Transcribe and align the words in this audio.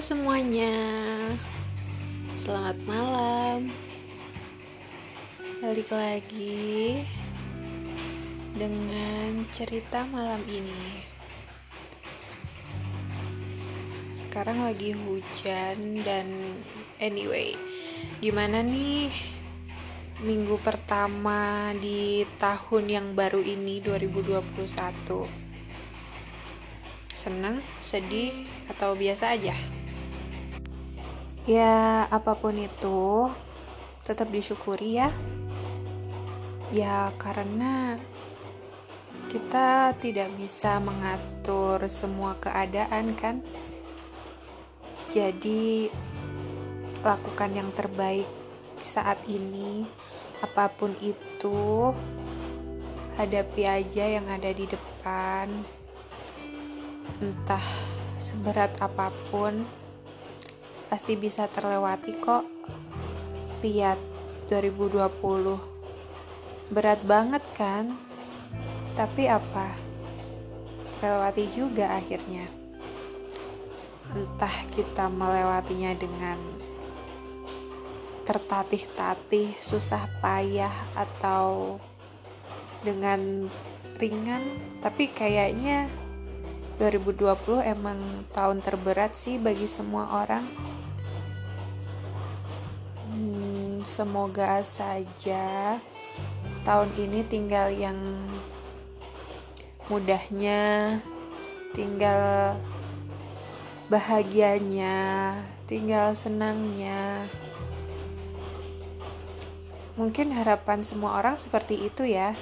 semuanya, 0.00 0.72
selamat 2.32 2.80
malam. 2.88 3.68
Balik 5.60 5.92
lagi 5.92 7.04
dengan 8.56 9.44
cerita 9.52 10.08
malam 10.08 10.40
ini. 10.48 11.04
Sekarang 14.16 14.64
lagi 14.64 14.96
hujan 14.96 16.00
dan 16.00 16.32
anyway, 16.96 17.52
gimana 18.24 18.64
nih 18.64 19.12
minggu 20.24 20.56
pertama 20.64 21.76
di 21.76 22.24
tahun 22.40 22.88
yang 22.88 23.06
baru 23.12 23.44
ini 23.44 23.84
2021? 23.84 25.28
senang, 27.20 27.60
sedih, 27.84 28.48
atau 28.72 28.96
biasa 28.96 29.36
aja? 29.36 29.79
Ya, 31.50 32.06
apa 32.14 32.38
pun 32.38 32.54
itu, 32.54 33.26
tetap 34.06 34.30
disyukuri 34.30 35.02
ya. 35.02 35.10
Ya, 36.70 37.10
karena 37.18 37.98
kita 39.26 39.98
tidak 39.98 40.30
bisa 40.38 40.78
mengatur 40.78 41.82
semua 41.90 42.38
keadaan, 42.38 43.18
kan? 43.18 43.42
Jadi, 45.10 45.90
lakukan 47.02 47.50
yang 47.50 47.74
terbaik 47.74 48.30
saat 48.78 49.18
ini, 49.26 49.90
apa 50.46 50.70
pun 50.70 50.94
itu. 51.02 51.90
Hadapi 53.18 53.66
aja 53.66 54.06
yang 54.06 54.30
ada 54.30 54.54
di 54.54 54.70
depan 54.70 55.50
entah 57.18 57.66
seberat 58.22 58.70
apa 58.78 59.10
pun 59.34 59.79
pasti 60.90 61.14
bisa 61.14 61.46
terlewati 61.46 62.18
kok. 62.18 62.42
Lihat 63.62 63.94
2020 64.50 66.74
berat 66.74 66.98
banget 67.06 67.46
kan? 67.54 67.94
Tapi 68.98 69.30
apa? 69.30 69.70
Terlewati 70.98 71.46
juga 71.54 71.94
akhirnya. 71.94 72.50
Entah 74.10 74.56
kita 74.74 75.06
melewatinya 75.06 75.94
dengan 75.94 76.42
tertatih-tatih 78.26 79.54
susah 79.62 80.10
payah 80.18 80.74
atau 80.98 81.78
dengan 82.82 83.46
ringan 84.02 84.42
tapi 84.80 85.12
kayaknya 85.12 85.92
2020 86.80 87.60
emang 87.60 88.00
tahun 88.32 88.64
terberat 88.64 89.12
sih 89.12 89.36
bagi 89.36 89.68
semua 89.68 90.24
orang. 90.24 90.48
Hmm, 93.12 93.84
semoga 93.84 94.64
saja 94.64 95.76
tahun 96.64 96.88
ini 96.96 97.20
tinggal 97.28 97.68
yang 97.68 98.00
mudahnya, 99.92 101.04
tinggal 101.76 102.56
bahagianya, 103.92 105.36
tinggal 105.68 106.16
senangnya. 106.16 107.28
Mungkin 110.00 110.32
harapan 110.32 110.80
semua 110.80 111.20
orang 111.20 111.36
seperti 111.36 111.76
itu 111.76 112.08
ya. 112.08 112.32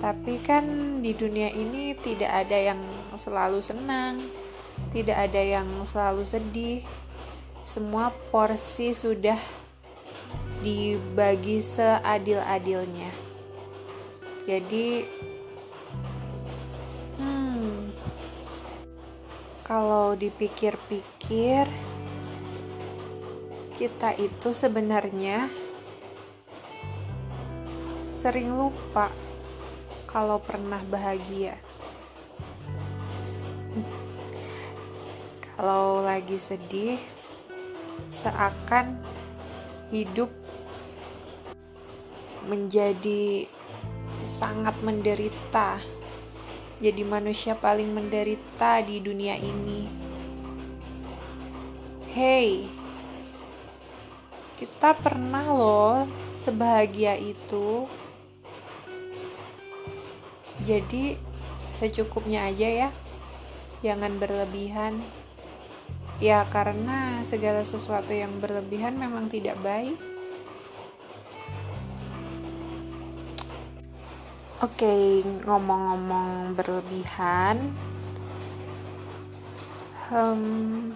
Tapi 0.00 0.40
kan 0.40 0.64
di 1.04 1.12
dunia 1.12 1.52
ini 1.52 1.92
tidak 1.92 2.32
ada 2.48 2.56
yang 2.56 2.80
selalu 3.20 3.60
senang, 3.60 4.24
tidak 4.96 5.28
ada 5.28 5.40
yang 5.44 5.68
selalu 5.84 6.24
sedih. 6.24 6.80
Semua 7.60 8.08
porsi 8.32 8.96
sudah 8.96 9.36
dibagi 10.64 11.60
seadil-adilnya. 11.60 13.12
Jadi, 14.48 15.04
hmm, 17.20 17.92
kalau 19.60 20.16
dipikir-pikir, 20.16 21.68
kita 23.76 24.16
itu 24.16 24.48
sebenarnya 24.56 25.48
sering 28.08 28.52
lupa 28.52 29.08
kalau 30.10 30.42
pernah 30.42 30.82
bahagia. 30.90 31.54
Kalau 35.54 36.02
lagi 36.02 36.34
sedih, 36.34 36.98
seakan 38.10 38.98
hidup 39.94 40.34
menjadi 42.50 43.46
sangat 44.26 44.74
menderita. 44.82 45.78
Jadi 46.80 47.02
manusia 47.06 47.54
paling 47.54 47.94
menderita 47.94 48.82
di 48.82 48.98
dunia 48.98 49.38
ini. 49.38 49.86
Hey, 52.10 52.66
kita 54.58 54.96
pernah 54.98 55.46
loh 55.54 56.08
sebahagia 56.34 57.14
itu 57.14 57.86
jadi 60.70 61.18
secukupnya 61.74 62.46
aja 62.46 62.68
ya. 62.86 62.88
Jangan 63.82 64.22
berlebihan. 64.22 65.02
Ya 66.22 66.46
karena 66.46 67.26
segala 67.26 67.66
sesuatu 67.66 68.14
yang 68.14 68.38
berlebihan 68.38 68.94
memang 68.94 69.26
tidak 69.26 69.58
baik. 69.66 69.98
Oke, 74.60 75.24
ngomong-ngomong 75.48 76.52
berlebihan, 76.52 77.72
um, 80.12 80.92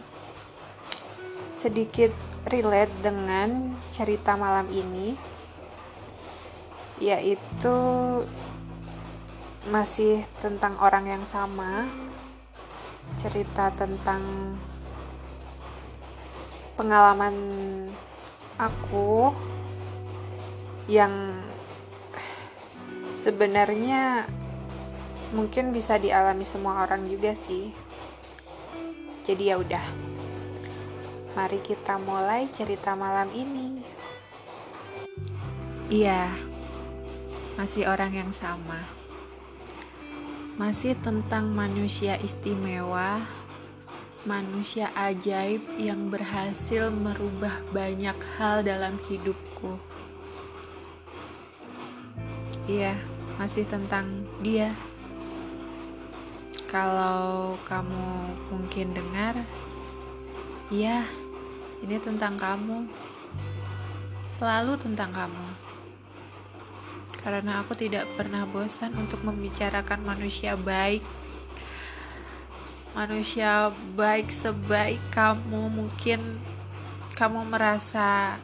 sedikit 1.57 2.13
relate 2.45 2.93
dengan 3.01 3.73
cerita 3.89 4.37
malam 4.37 4.69
ini, 4.69 5.17
yaitu 7.01 7.77
masih 9.69 10.25
tentang 10.41 10.77
orang 10.81 11.09
yang 11.09 11.25
sama. 11.25 11.89
Cerita 13.21 13.69
tentang 13.73 14.23
pengalaman 16.75 17.37
aku 18.57 19.31
yang 20.89 21.13
sebenarnya 23.17 24.29
mungkin 25.33 25.73
bisa 25.73 25.97
dialami 26.01 26.45
semua 26.45 26.85
orang 26.85 27.07
juga 27.09 27.33
sih. 27.37 27.73
Jadi 29.25 29.53
ya 29.53 29.57
udah. 29.57 29.87
Mari 31.35 31.59
kita 31.65 31.99
mulai 31.99 32.47
cerita 32.53 32.95
malam 32.95 33.33
ini. 33.33 33.81
Iya 35.93 36.55
masih 37.55 37.87
orang 37.87 38.11
yang 38.11 38.31
sama 38.35 39.04
masih 40.55 40.95
tentang 41.03 41.51
manusia 41.51 42.15
istimewa, 42.23 43.19
manusia 44.23 44.87
ajaib 44.95 45.59
yang 45.83 46.07
berhasil 46.15 46.95
merubah 46.95 47.59
banyak 47.75 48.15
hal 48.39 48.63
dalam 48.63 48.95
hidupku. 49.11 49.75
Iya, 52.71 52.95
masih 53.35 53.67
tentang 53.67 54.07
dia. 54.47 54.71
Kalau 56.71 57.59
kamu 57.67 58.11
mungkin 58.55 58.95
dengar, 58.95 59.35
iya, 60.71 61.03
ini 61.83 61.99
tentang 61.99 62.39
kamu. 62.39 62.87
Selalu 64.39 64.79
tentang 64.79 65.11
kamu 65.11 65.54
karena 67.25 67.65
aku 67.65 67.73
tidak 67.73 68.05
pernah 68.21 68.45
bosan 68.45 68.93
untuk 69.01 69.25
membicarakan 69.25 70.05
manusia 70.05 70.61
baik. 70.61 71.01
Manusia 72.93 73.73
baik 73.97 74.29
sebaik 74.29 75.01
kamu, 75.09 75.73
mungkin 75.73 76.21
kamu 77.17 77.49
merasa 77.49 78.37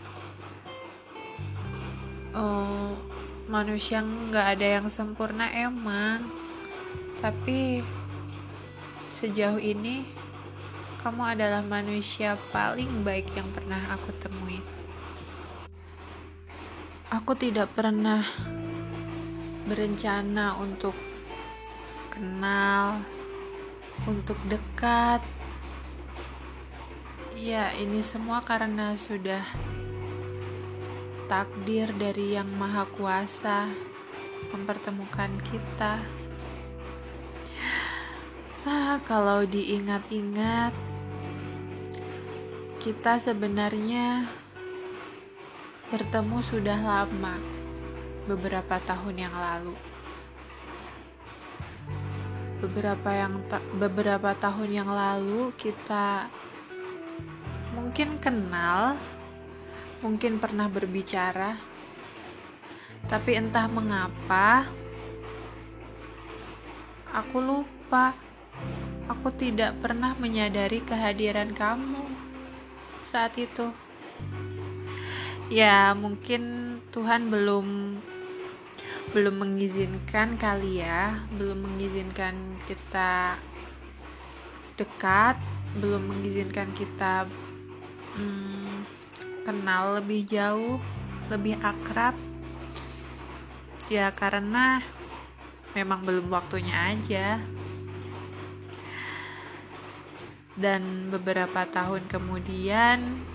oh, 2.33 2.97
manusia 3.47 4.01
nggak 4.01 4.47
ada 4.59 4.67
yang 4.81 4.87
sempurna 4.89 5.53
emang, 5.55 6.25
tapi 7.21 7.85
sejauh 9.13 9.61
ini 9.61 10.09
kamu 11.05 11.37
adalah 11.37 11.61
manusia 11.63 12.35
paling 12.49 13.05
baik 13.05 13.29
yang 13.37 13.47
pernah 13.53 13.93
aku 13.93 14.11
temui. 14.19 14.59
Aku 17.11 17.35
tidak 17.35 17.75
pernah 17.75 18.23
berencana 19.71 20.59
untuk 20.59 20.99
kenal, 22.11 22.99
untuk 24.11 24.37
dekat, 24.51 25.23
Ya, 27.41 27.73
ini 27.81 28.05
semua 28.05 28.45
karena 28.45 28.93
sudah 29.01 29.41
takdir 31.25 31.89
dari 31.97 32.37
Yang 32.37 32.53
Maha 32.53 32.85
Kuasa 32.85 33.65
mempertemukan 34.53 35.33
kita. 35.49 36.05
Ah, 38.69 39.01
kalau 39.09 39.49
diingat-ingat, 39.49 40.77
kita 42.85 43.17
sebenarnya 43.17 44.29
bertemu 45.89 46.45
sudah 46.45 46.77
lama, 46.77 47.41
beberapa 48.31 48.79
tahun 48.87 49.27
yang 49.27 49.35
lalu. 49.35 49.75
Beberapa 52.63 53.11
yang 53.11 53.43
ta 53.51 53.59
beberapa 53.75 54.31
tahun 54.39 54.71
yang 54.71 54.91
lalu 54.93 55.51
kita 55.59 56.31
mungkin 57.75 58.23
kenal, 58.23 58.95
mungkin 59.99 60.39
pernah 60.39 60.71
berbicara, 60.71 61.59
tapi 63.11 63.35
entah 63.35 63.67
mengapa 63.67 64.69
aku 67.11 67.43
lupa 67.43 68.15
aku 69.11 69.35
tidak 69.35 69.75
pernah 69.83 70.15
menyadari 70.23 70.79
kehadiran 70.87 71.51
kamu 71.51 72.07
saat 73.03 73.35
itu. 73.35 73.75
Ya, 75.51 75.99
mungkin 75.99 76.79
Tuhan 76.95 77.27
belum 77.27 77.99
belum 79.11 79.43
mengizinkan 79.43 80.39
kali 80.39 80.87
ya, 80.87 81.19
belum 81.35 81.67
mengizinkan 81.67 82.63
kita 82.71 83.35
dekat, 84.79 85.35
belum 85.83 86.07
mengizinkan 86.07 86.71
kita 86.79 87.27
hmm, 88.15 88.87
kenal 89.43 89.99
lebih 89.99 90.23
jauh, 90.31 90.79
lebih 91.27 91.59
akrab. 91.59 92.15
Ya, 93.91 94.15
karena 94.15 94.79
memang 95.75 96.07
belum 96.07 96.31
waktunya 96.31 96.95
aja. 96.95 97.43
Dan 100.55 101.11
beberapa 101.11 101.67
tahun 101.67 102.07
kemudian 102.07 103.27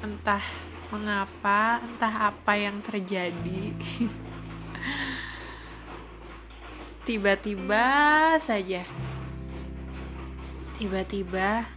entah 0.00 0.44
mengapa 0.88 1.84
entah 1.84 2.32
apa 2.32 2.56
yang 2.56 2.80
terjadi 2.80 3.76
tiba-tiba 7.04 7.84
saja. 8.36 8.84
Tiba-tiba 10.76 11.68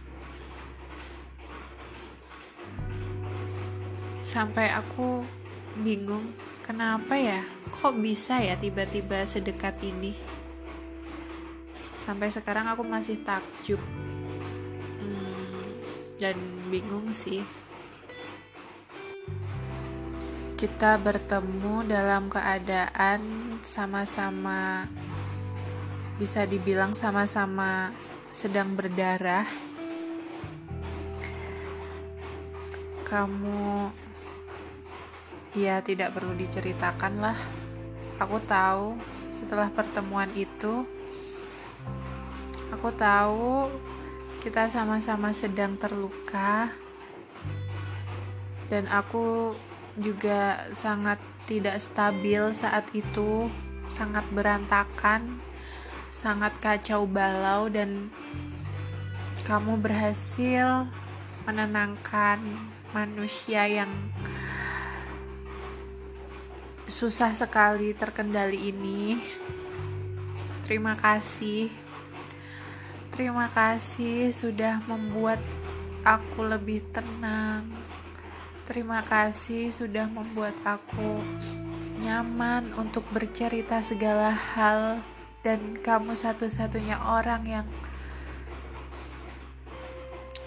sampai 4.24 4.72
aku 4.72 5.22
bingung 5.84 6.32
kenapa 6.64 7.14
ya? 7.14 7.44
Kok 7.68 8.00
bisa 8.00 8.40
ya 8.40 8.56
tiba-tiba 8.56 9.22
sedekat 9.28 9.76
ini? 9.84 10.16
Sampai 12.04 12.32
sekarang 12.32 12.68
aku 12.68 12.84
masih 12.84 13.20
takjub. 13.24 13.80
Dan 16.14 16.36
bingung 16.72 17.12
sih. 17.12 17.44
Kita 20.54 20.96
bertemu 20.96 21.84
dalam 21.84 22.32
keadaan 22.32 23.20
sama-sama 23.60 24.88
bisa 26.14 26.46
dibilang 26.46 26.94
sama-sama 26.94 27.90
sedang 28.30 28.74
berdarah. 28.78 29.46
Kamu 33.02 33.90
ya 35.58 35.82
tidak 35.82 36.14
perlu 36.14 36.34
diceritakan 36.34 37.14
lah. 37.18 37.38
Aku 38.22 38.38
tahu 38.46 38.94
setelah 39.34 39.70
pertemuan 39.70 40.30
itu 40.38 40.86
aku 42.70 42.90
tahu 42.94 43.70
kita 44.42 44.70
sama-sama 44.70 45.34
sedang 45.34 45.74
terluka. 45.74 46.70
Dan 48.70 48.86
aku 48.90 49.54
juga 49.98 50.58
sangat 50.74 51.22
tidak 51.46 51.78
stabil 51.78 52.40
saat 52.50 52.88
itu 52.96 53.46
sangat 53.86 54.24
berantakan 54.34 55.38
sangat 56.14 56.54
kacau 56.62 57.10
balau 57.10 57.66
dan 57.66 58.06
kamu 59.42 59.82
berhasil 59.82 60.86
menenangkan 61.42 62.38
manusia 62.94 63.66
yang 63.66 63.90
susah 66.86 67.34
sekali 67.34 67.90
terkendali 67.98 68.70
ini. 68.70 69.18
Terima 70.62 70.94
kasih. 70.94 71.66
Terima 73.10 73.50
kasih 73.50 74.30
sudah 74.30 74.86
membuat 74.86 75.42
aku 76.06 76.46
lebih 76.46 76.86
tenang. 76.94 77.66
Terima 78.70 79.02
kasih 79.02 79.74
sudah 79.74 80.06
membuat 80.06 80.54
aku 80.62 81.18
nyaman 82.06 82.70
untuk 82.78 83.02
bercerita 83.10 83.82
segala 83.82 84.30
hal 84.30 85.02
dan 85.44 85.76
kamu 85.84 86.16
satu-satunya 86.16 86.96
orang 87.04 87.44
yang 87.44 87.66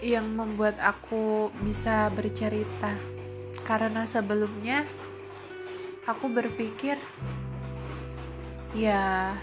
yang 0.01 0.25
membuat 0.33 0.81
aku 0.81 1.53
bisa 1.61 2.09
bercerita. 2.09 2.97
Karena 3.61 4.09
sebelumnya 4.09 4.81
aku 6.09 6.33
berpikir 6.33 6.97
ya 8.73 9.33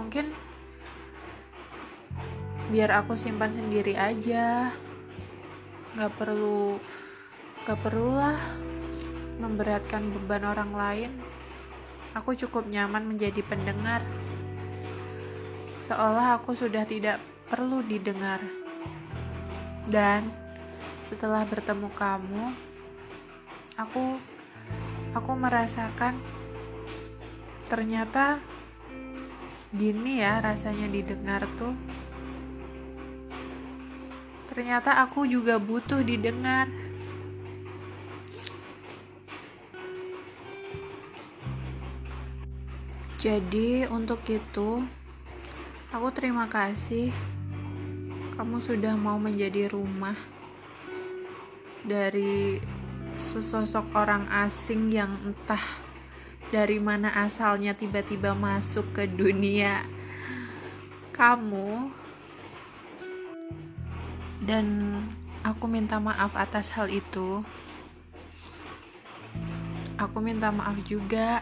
mungkin 0.00 0.32
biar 2.72 3.04
aku 3.04 3.12
simpan 3.12 3.52
sendiri 3.52 3.92
aja. 3.92 4.72
Nggak 6.00 6.12
perlu 6.16 6.80
nggak 7.68 7.78
perlulah 7.84 8.40
memberatkan 9.36 10.00
beban 10.16 10.48
orang 10.48 10.72
lain. 10.72 11.12
Aku 12.16 12.32
cukup 12.32 12.64
nyaman 12.72 13.04
menjadi 13.04 13.44
pendengar 13.44 14.00
seolah 15.86 16.42
aku 16.42 16.58
sudah 16.58 16.82
tidak 16.82 17.22
perlu 17.46 17.86
didengar 17.86 18.42
dan 19.86 20.26
setelah 21.06 21.46
bertemu 21.46 21.86
kamu 21.94 22.44
aku 23.78 24.18
aku 25.14 25.32
merasakan 25.38 26.18
ternyata 27.70 28.42
gini 29.70 30.18
ya 30.18 30.42
rasanya 30.42 30.90
didengar 30.90 31.46
tuh 31.54 31.78
Ternyata 34.56 35.04
aku 35.04 35.28
juga 35.28 35.60
butuh 35.60 36.00
didengar. 36.00 36.64
Jadi, 43.20 43.84
untuk 43.92 44.24
itu, 44.32 44.80
aku 45.96 46.12
terima 46.12 46.44
kasih 46.44 47.08
kamu 48.36 48.60
sudah 48.60 48.92
mau 49.00 49.16
menjadi 49.16 49.72
rumah 49.72 50.12
dari 51.88 52.60
sesosok 53.16 53.96
orang 53.96 54.28
asing 54.44 54.92
yang 54.92 55.08
entah 55.24 55.64
dari 56.52 56.76
mana 56.76 57.16
asalnya 57.16 57.72
tiba-tiba 57.72 58.36
masuk 58.36 58.92
ke 58.92 59.08
dunia 59.08 59.88
kamu 61.16 61.88
dan 64.44 65.00
aku 65.40 65.64
minta 65.64 65.96
maaf 65.96 66.36
atas 66.36 66.76
hal 66.76 66.92
itu. 66.92 67.40
Aku 69.96 70.20
minta 70.20 70.52
maaf 70.52 70.76
juga 70.84 71.40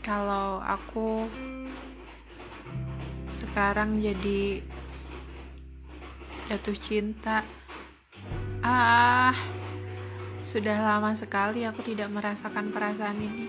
kalau 0.00 0.64
aku 0.64 1.28
sekarang 3.56 3.96
jadi 3.96 4.60
jatuh 6.44 6.76
cinta. 6.76 7.40
Ah, 8.60 9.32
sudah 10.44 10.76
lama 10.76 11.16
sekali 11.16 11.64
aku 11.64 11.80
tidak 11.80 12.12
merasakan 12.12 12.68
perasaan 12.68 13.16
ini. 13.16 13.48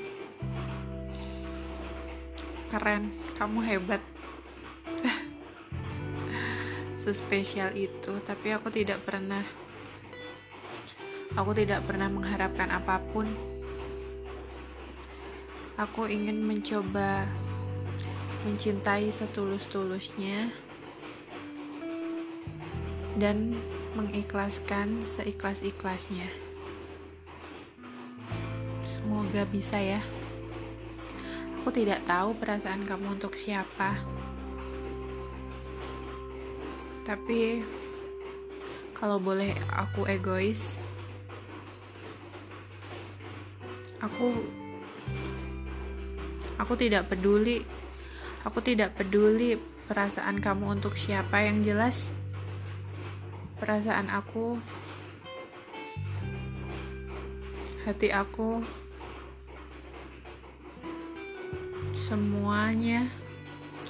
Keren, 2.71 3.11
kamu 3.35 3.59
hebat 3.67 3.99
sespesial 7.03 7.75
itu 7.75 8.15
tapi 8.23 8.55
aku 8.55 8.71
tidak 8.71 9.03
pernah 9.03 9.43
aku 11.35 11.51
tidak 11.51 11.83
pernah 11.83 12.07
mengharapkan 12.07 12.71
apa 12.71 13.03
pun 13.11 13.27
aku 15.75 16.07
ingin 16.07 16.39
mencoba 16.47 17.27
mencintai 18.47 19.11
setulus-tulusnya 19.11 20.47
dan 23.19 23.51
mengikhlaskan 23.91 25.03
seikhlas-ikhlasnya. 25.03 26.31
Semoga 28.87 29.43
bisa 29.51 29.75
ya. 29.75 29.99
Aku 31.59 31.75
tidak 31.75 31.99
tahu 32.07 32.31
perasaan 32.39 32.87
kamu 32.87 33.19
untuk 33.19 33.35
siapa. 33.35 33.99
Tapi 37.03 37.67
kalau 38.95 39.19
boleh 39.19 39.51
aku 39.75 40.07
egois, 40.07 40.79
aku 43.99 44.31
aku 46.55 46.73
tidak 46.79 47.11
peduli. 47.11 47.86
Aku 48.45 48.59
tidak 48.61 48.99
peduli 48.99 49.57
perasaan 49.87 50.43
kamu 50.43 50.77
untuk 50.77 50.99
siapa 50.99 51.41
yang 51.47 51.63
jelas 51.63 52.11
perasaan 53.57 54.13
aku 54.13 54.61
hati 57.87 58.13
aku 58.13 58.61
semuanya 61.97 63.09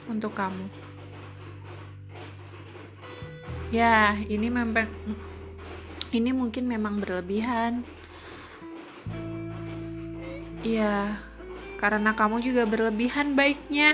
untuk 0.08 0.32
kamu. 0.32 0.72
Ya 3.76 4.16
ini 4.32 4.48
memang 4.48 4.88
ini 6.16 6.32
mungkin 6.32 6.72
memang 6.72 7.04
berlebihan. 7.04 7.84
Ya 10.64 11.20
karena 11.76 12.16
kamu 12.16 12.40
juga 12.40 12.64
berlebihan 12.64 13.36
baiknya 13.36 13.94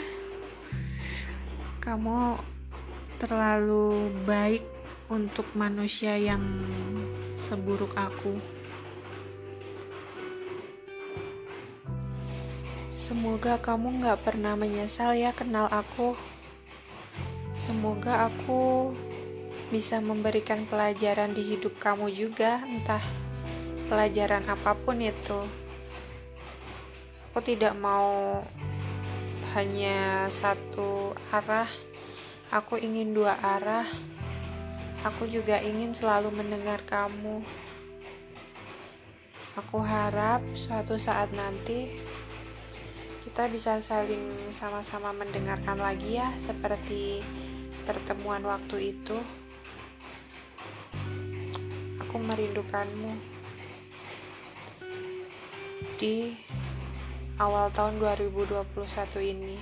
kamu 1.84 2.40
terlalu 3.20 4.08
baik 4.24 4.64
untuk 5.12 5.44
manusia 5.52 6.16
yang 6.16 6.40
seburuk 7.36 7.92
aku. 8.00 8.40
Semoga 12.88 13.60
kamu 13.60 14.00
gak 14.00 14.24
pernah 14.24 14.56
menyesal 14.56 15.12
ya 15.12 15.36
kenal 15.36 15.68
aku. 15.68 16.16
Semoga 17.60 18.32
aku 18.32 18.96
bisa 19.68 20.00
memberikan 20.00 20.64
pelajaran 20.64 21.36
di 21.36 21.44
hidup 21.52 21.76
kamu 21.84 22.16
juga, 22.16 22.64
entah 22.64 23.04
pelajaran 23.92 24.48
apa 24.48 24.72
pun 24.72 25.04
itu. 25.04 25.40
Aku 27.28 27.44
tidak 27.44 27.76
mau 27.76 28.40
hanya 29.54 30.26
satu 30.34 31.14
arah, 31.30 31.70
aku 32.50 32.82
ingin 32.82 33.14
dua 33.14 33.38
arah. 33.38 33.86
Aku 35.06 35.30
juga 35.30 35.62
ingin 35.62 35.94
selalu 35.94 36.34
mendengar 36.34 36.82
kamu. 36.90 37.46
Aku 39.54 39.78
harap 39.86 40.42
suatu 40.58 40.98
saat 40.98 41.30
nanti 41.38 42.02
kita 43.22 43.46
bisa 43.46 43.78
saling 43.78 44.50
sama-sama 44.58 45.14
mendengarkan 45.14 45.78
lagi 45.78 46.18
ya, 46.18 46.34
seperti 46.42 47.22
pertemuan 47.86 48.42
waktu 48.42 48.98
itu. 48.98 49.22
Aku 52.02 52.16
merindukanmu 52.18 53.14
di 56.02 56.34
awal 57.42 57.66
tahun 57.74 57.98
2021 57.98 58.62
ini. 59.26 59.58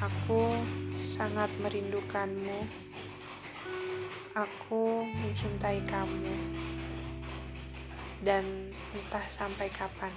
Aku 0.00 0.48
sangat 0.96 1.52
merindukanmu. 1.60 2.64
Aku 4.34 5.06
mencintai 5.06 5.78
kamu, 5.86 6.34
dan 8.26 8.42
entah 8.90 9.22
sampai 9.30 9.70
kapan. 9.70 10.10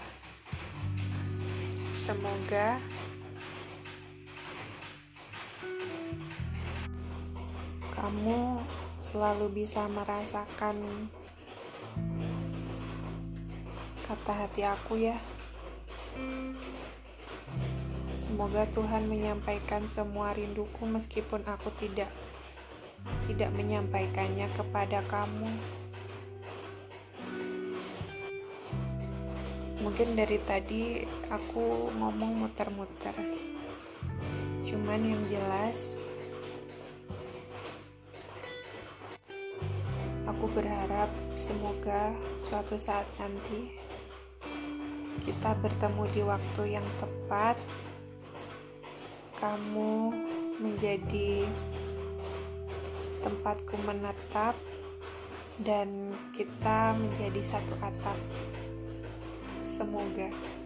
Semoga 1.94 2.82
kamu 7.94 8.66
selalu 8.98 9.62
bisa 9.62 9.86
merasakan 9.86 10.82
kata 14.08 14.32
hati 14.34 14.64
aku, 14.64 14.98
ya. 14.98 15.20
Semoga 18.16 18.68
Tuhan 18.72 19.08
menyampaikan 19.08 19.88
semua 19.88 20.36
rinduku 20.36 20.84
meskipun 20.84 21.48
aku 21.48 21.72
tidak 21.80 22.12
tidak 23.28 23.52
menyampaikannya 23.56 24.48
kepada 24.52 25.00
kamu. 25.08 25.48
Mungkin 29.80 30.20
dari 30.20 30.40
tadi 30.44 31.08
aku 31.32 31.92
ngomong 31.96 32.44
muter-muter. 32.44 33.16
Cuman 34.60 35.00
yang 35.00 35.24
jelas 35.32 35.96
aku 40.28 40.52
berharap 40.52 41.08
semoga 41.40 42.12
suatu 42.44 42.76
saat 42.76 43.08
nanti 43.16 43.87
kita 45.24 45.58
bertemu 45.58 46.04
di 46.14 46.22
waktu 46.26 46.62
yang 46.78 46.88
tepat 47.02 47.58
kamu 49.38 50.14
menjadi 50.58 51.46
tempatku 53.22 53.78
menetap 53.86 54.58
dan 55.62 56.14
kita 56.34 56.94
menjadi 56.98 57.42
satu 57.46 57.74
atap. 57.82 58.18
Semoga. 59.66 60.57